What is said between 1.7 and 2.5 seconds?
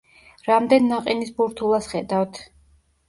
ხედავთ?